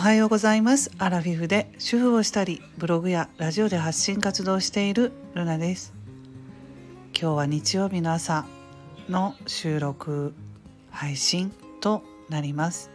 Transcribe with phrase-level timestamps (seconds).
[0.00, 0.90] はようございます。
[0.96, 5.92] アラフィフで主婦をしたりブログやラジオで発信活動しているルナです。
[7.12, 8.46] 今日は日曜日の朝
[9.10, 10.32] の収録
[10.90, 11.52] 配信
[11.82, 12.90] となります。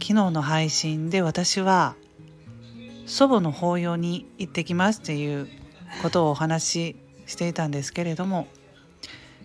[0.00, 1.94] 昨日の配信で私は
[3.06, 5.46] 祖母の法要に行ってきますっていう
[6.02, 8.48] ことをお話ししていたんですけれども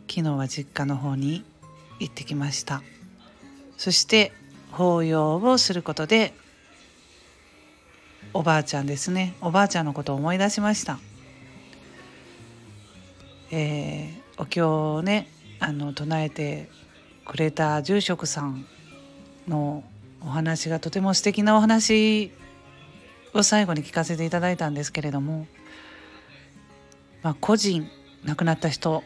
[0.09, 1.45] 昨日は実家の方に
[1.99, 2.81] 行ってきました。
[3.77, 4.33] そして
[4.75, 6.33] 法要をすることで
[8.33, 9.33] おばあちゃんですね。
[9.39, 10.99] おばあちゃんのことを思い出しました、
[13.51, 16.69] えー、お経をねあの唱えて
[17.23, 18.65] くれた住職さん
[19.47, 19.83] の
[20.21, 22.31] お話がとても素敵なお話
[23.33, 25.47] を最後に聞かせていただいたんですけれども、
[27.23, 27.87] まあ、個人
[28.25, 29.03] 亡くなった人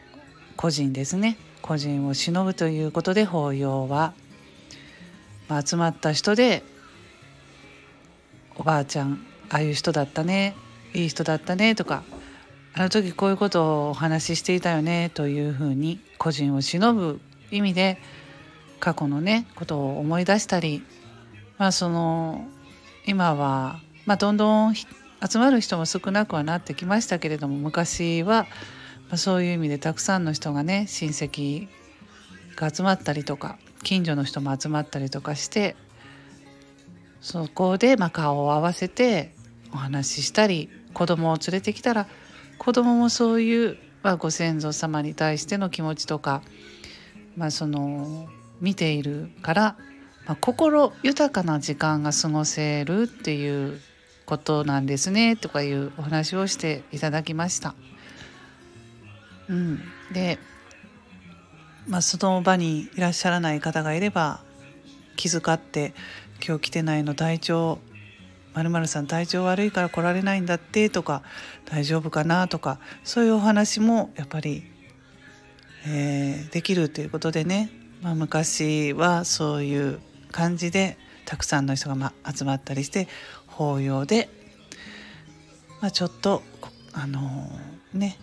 [0.56, 1.38] 個人ですね。
[1.62, 4.14] 個人を忍ぶということで法要は、
[5.50, 6.64] まあ、集まった人で
[8.56, 10.56] おばあちゃんああいう人だったね
[10.94, 12.04] いい人だったねとか
[12.74, 17.20] あの時こういうことをお話ししていたよねというふうに個人を忍ぶ
[17.52, 17.98] 意味で
[18.80, 20.84] 過去のねことを思い出したり
[21.58, 22.48] まあその
[23.06, 24.88] 今は、まあ、どんどん集
[25.40, 28.46] まる人も少なくはなってきましたけれども昔は
[29.10, 31.68] まあ、そういう意味でたくさんの人がね親戚
[32.56, 35.76] が集まったりとか近所の人も集まったりとかして
[37.22, 39.34] そこでまあ顔を合わせて
[39.74, 42.08] お話ししたり子供を連れてきたら
[42.58, 46.42] 子供もそういう、まあ、ご先祖様に対しての気持ちとか、
[47.38, 48.28] まあ、その
[48.60, 49.78] 見ているから、
[50.26, 53.80] まあ、心豊かな時間が過ごせるっていう
[54.26, 57.74] ことなんですねとかいうお話をしていただきました。
[59.48, 59.80] うん、
[60.14, 60.38] で、
[61.88, 64.42] まあ、その場にいらっしゃらない方がいれば
[65.16, 65.94] 気遣って
[66.46, 67.80] 「今日来てないの体調
[68.54, 71.24] まるさん体調悪いから来られないんだって」とか
[71.66, 74.64] 「大丈夫かな?」とかそういうお話もやっぱり、
[75.86, 77.70] えー、できるということでね、
[78.02, 80.00] まあ、昔はそういう
[80.32, 83.08] 感じでたくさんの人が、ま、集まったりして
[83.48, 84.30] 法要で、
[85.82, 86.44] まあ、ちょっと
[86.94, 88.18] あのー、ね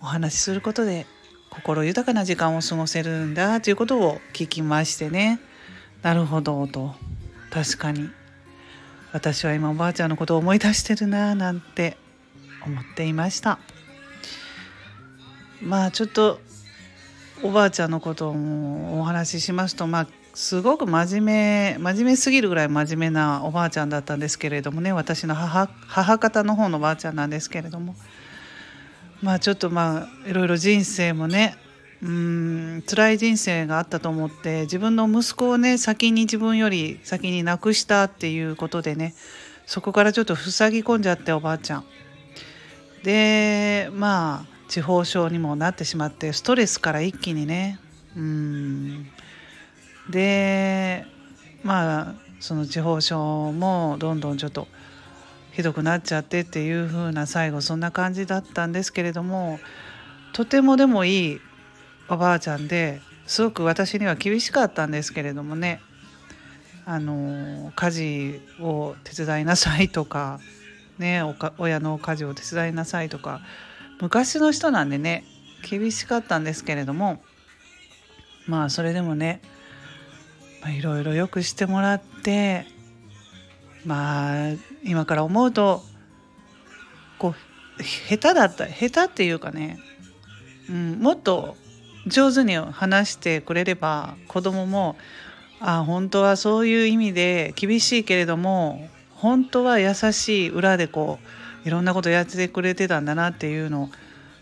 [0.00, 1.06] お話しすることで
[1.50, 5.40] 心豊かな時間を過ごせるんだということを聞きましてね。
[6.02, 6.94] なるほどと。
[7.50, 8.10] 確かに。
[9.12, 11.96] 私は今おばあちゃんのことを思い出してるななんて
[12.64, 13.58] 思っていました。
[15.62, 16.40] まあちょっと
[17.42, 24.92] おばあちゃんのことをお話ししますとまあすごく真面目真面目すぎるぐらい真面目なおばあちゃんだったんですけれどもね。
[24.92, 27.96] 私の母母方の方のおばあちゃんなんですけれども。
[29.22, 31.56] まあちょっとまあいろいろ人生もね
[32.02, 39.14] うん辛い人生があったと思って自分の息子をね先に自分より先に亡くしたっていうことでね
[39.66, 41.84] そこからちょっと塞ぎ込んじゃっておばあちゃん。
[43.02, 47.78] でまあ地方症にもなってしまってストレスから一気にね
[48.16, 49.06] うん
[50.10, 51.06] で
[51.62, 54.68] まあその地方症もどんどんちょっと
[55.58, 59.58] ひどくなっちゃってっていう風な最後そんな感じだったんですけれども
[60.32, 61.40] とてもでもいい
[62.08, 65.80] おばあちゃんですごく私には厳しかったんですけれどもね。
[66.86, 70.38] あの家事を手伝いなさいとか
[70.96, 71.22] ね
[71.58, 73.40] 親の家事を手伝いなさいとか
[74.00, 75.24] 昔の人なんでね
[75.68, 77.20] 厳しかったんですけれども
[78.46, 79.42] まあそれでもね
[80.78, 82.64] いろいろよくしてもらって
[83.88, 84.52] まあ
[84.84, 85.82] 今から思うと
[87.18, 87.34] こ
[87.78, 89.78] う下手だった下手っていうかね、
[90.68, 91.56] うん、もっと
[92.06, 94.96] 上手に話してくれれば子供も
[95.58, 101.18] あ本当はそういう意味で厳しいけれども本当は優しい裏でこ
[101.64, 103.88] ういろんなことやってくれてたんだなっていうの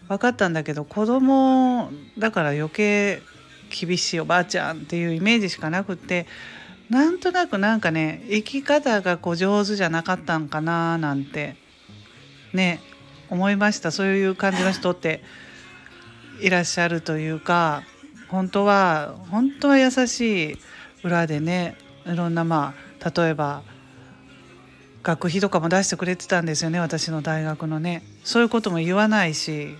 [0.09, 3.23] 分かったんだけど子供だから余計
[3.71, 6.27] 厳しいおばあちゃんっていうイメージしかなくって
[6.91, 11.57] なんとなくなんかね生き方がこう上手じゃなかったんかななんて
[12.53, 12.81] ね
[13.29, 13.91] 思いました。
[13.91, 15.23] そういう感じの人って
[16.41, 17.83] いらっしゃるというか
[18.29, 20.59] 本当は本当は優しい
[21.03, 23.63] 裏でねいろんなまあ例えば
[25.03, 28.03] 学費とかも出してくれてたんですよね私の大学のね。
[28.23, 29.75] そういうことも言わないし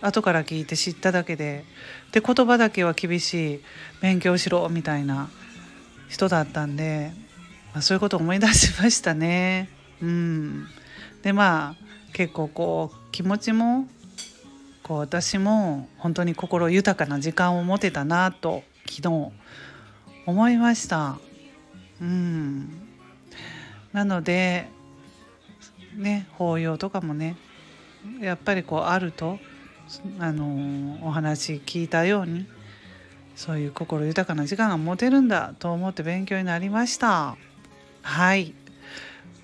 [0.00, 1.64] 後から聞いて知っただけで。
[2.10, 3.60] で言葉だけは厳しい
[4.00, 5.30] 勉強しろみたいな。
[6.10, 7.12] 人だったんで、
[7.72, 9.68] まあ、そういうことを思い出しましたね。
[10.02, 10.66] うん、
[11.22, 13.86] でまあ結構こう気持ちも
[14.82, 19.32] こう私も本当に心豊かな時間を持てたなと昨日
[20.26, 21.18] 思いました。
[22.00, 22.68] うん
[23.92, 24.68] なので
[25.94, 27.36] ね法要とかもね
[28.20, 29.38] やっぱりこうあると
[30.18, 32.46] あのお話聞いたように
[33.40, 37.38] そういう心豊かな時間が持てるんだと思って勉強になりました。
[38.02, 38.52] はい。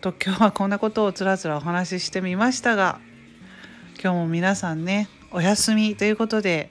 [0.02, 3.00] と今日はこんなことをつらつらお話ししてみましたが
[3.98, 6.70] 今日も皆さんねお休みということで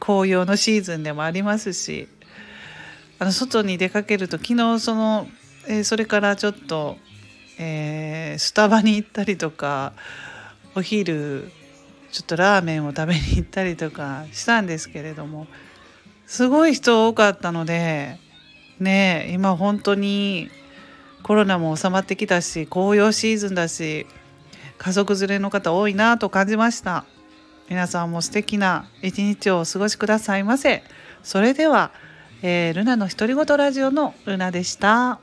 [0.00, 2.08] 紅葉のシーズンでもありますし
[3.20, 5.28] あの外に出かけると昨日その、
[5.68, 6.98] えー、それからちょっと、
[7.60, 9.92] えー、スタバに行ったりとか
[10.74, 11.52] お昼
[12.10, 15.46] ちょっとラーメンを食べに行ったりとかしたんですけれども
[16.26, 18.18] すごい人多かったので
[18.78, 20.50] ね今本当に
[21.22, 24.06] コロナも収まってきたし紅葉シーズンだし
[24.78, 27.04] 家族連れの方多いなと感じました
[27.68, 30.84] 皆さんも素敵な一日をお過ごしくださいませ
[31.22, 31.90] それでは、
[32.42, 35.18] えー、ルナの独り言ラジオのルナでした。